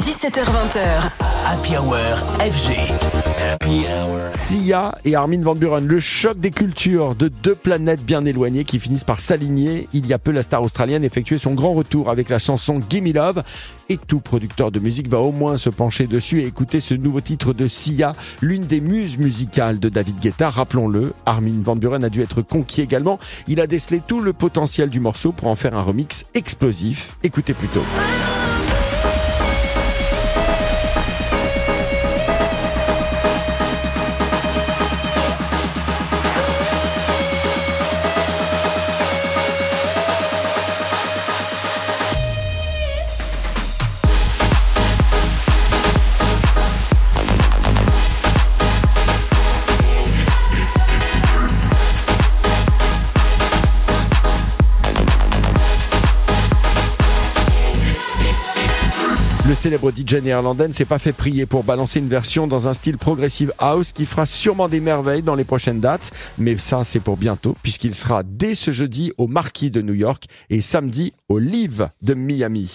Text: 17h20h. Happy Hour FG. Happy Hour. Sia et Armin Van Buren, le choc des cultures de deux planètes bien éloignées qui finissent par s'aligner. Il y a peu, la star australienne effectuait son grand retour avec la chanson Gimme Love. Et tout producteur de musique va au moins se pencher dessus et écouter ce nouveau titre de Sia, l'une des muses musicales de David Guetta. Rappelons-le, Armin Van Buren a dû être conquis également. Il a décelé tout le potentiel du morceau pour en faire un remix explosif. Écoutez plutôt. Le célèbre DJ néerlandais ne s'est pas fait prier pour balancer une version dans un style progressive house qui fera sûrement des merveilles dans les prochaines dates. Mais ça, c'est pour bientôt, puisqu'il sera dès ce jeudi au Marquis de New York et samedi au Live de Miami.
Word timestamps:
17h20h. 0.00 1.10
Happy 1.46 1.76
Hour 1.76 1.94
FG. 2.40 2.72
Happy 3.52 3.84
Hour. 3.84 4.34
Sia 4.34 4.96
et 5.04 5.14
Armin 5.14 5.42
Van 5.42 5.54
Buren, 5.54 5.86
le 5.86 6.00
choc 6.00 6.40
des 6.40 6.50
cultures 6.50 7.14
de 7.14 7.28
deux 7.28 7.54
planètes 7.54 8.02
bien 8.02 8.24
éloignées 8.24 8.64
qui 8.64 8.78
finissent 8.78 9.04
par 9.04 9.20
s'aligner. 9.20 9.88
Il 9.92 10.06
y 10.06 10.14
a 10.14 10.18
peu, 10.18 10.30
la 10.30 10.42
star 10.42 10.62
australienne 10.62 11.04
effectuait 11.04 11.36
son 11.36 11.52
grand 11.52 11.74
retour 11.74 12.08
avec 12.08 12.30
la 12.30 12.38
chanson 12.38 12.80
Gimme 12.88 13.12
Love. 13.12 13.42
Et 13.90 13.98
tout 13.98 14.20
producteur 14.20 14.70
de 14.70 14.80
musique 14.80 15.08
va 15.08 15.18
au 15.18 15.32
moins 15.32 15.58
se 15.58 15.68
pencher 15.68 16.06
dessus 16.06 16.40
et 16.40 16.46
écouter 16.46 16.80
ce 16.80 16.94
nouveau 16.94 17.20
titre 17.20 17.52
de 17.52 17.68
Sia, 17.68 18.12
l'une 18.40 18.64
des 18.64 18.80
muses 18.80 19.18
musicales 19.18 19.78
de 19.80 19.90
David 19.90 20.18
Guetta. 20.18 20.48
Rappelons-le, 20.48 21.12
Armin 21.26 21.60
Van 21.62 21.76
Buren 21.76 22.04
a 22.04 22.08
dû 22.08 22.22
être 22.22 22.40
conquis 22.40 22.80
également. 22.80 23.18
Il 23.48 23.60
a 23.60 23.66
décelé 23.66 24.00
tout 24.00 24.20
le 24.20 24.32
potentiel 24.32 24.88
du 24.88 24.98
morceau 24.98 25.32
pour 25.32 25.48
en 25.48 25.56
faire 25.56 25.74
un 25.74 25.82
remix 25.82 26.24
explosif. 26.32 27.18
Écoutez 27.22 27.52
plutôt. 27.52 27.82
Le 59.48 59.54
célèbre 59.54 59.90
DJ 59.90 60.16
néerlandais 60.22 60.68
ne 60.68 60.72
s'est 60.72 60.84
pas 60.84 60.98
fait 60.98 61.14
prier 61.14 61.46
pour 61.46 61.64
balancer 61.64 61.98
une 61.98 62.08
version 62.08 62.46
dans 62.46 62.68
un 62.68 62.74
style 62.74 62.98
progressive 62.98 63.52
house 63.58 63.92
qui 63.92 64.04
fera 64.04 64.26
sûrement 64.26 64.68
des 64.68 64.80
merveilles 64.80 65.22
dans 65.22 65.34
les 65.34 65.44
prochaines 65.44 65.80
dates. 65.80 66.12
Mais 66.36 66.56
ça, 66.58 66.84
c'est 66.84 67.00
pour 67.00 67.16
bientôt, 67.16 67.56
puisqu'il 67.62 67.94
sera 67.94 68.22
dès 68.22 68.54
ce 68.54 68.70
jeudi 68.70 69.12
au 69.16 69.26
Marquis 69.26 69.70
de 69.70 69.80
New 69.80 69.94
York 69.94 70.26
et 70.50 70.60
samedi 70.60 71.14
au 71.28 71.38
Live 71.38 71.88
de 72.02 72.12
Miami. 72.12 72.68